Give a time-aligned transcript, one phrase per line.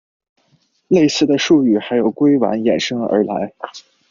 [0.87, 3.53] 类似的术语还有硅烷衍生而来。